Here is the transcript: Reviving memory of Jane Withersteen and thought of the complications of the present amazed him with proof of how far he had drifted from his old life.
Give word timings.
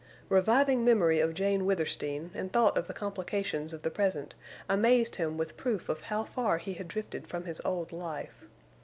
Reviving 0.29 0.83
memory 0.83 1.19
of 1.19 1.35
Jane 1.35 1.63
Withersteen 1.63 2.31
and 2.33 2.51
thought 2.51 2.75
of 2.75 2.87
the 2.87 2.91
complications 2.93 3.71
of 3.71 3.83
the 3.83 3.91
present 3.91 4.33
amazed 4.67 5.17
him 5.17 5.37
with 5.37 5.57
proof 5.57 5.89
of 5.89 6.01
how 6.01 6.23
far 6.23 6.57
he 6.57 6.73
had 6.73 6.87
drifted 6.87 7.27
from 7.27 7.43
his 7.43 7.61
old 7.63 7.91
life. 7.91 8.45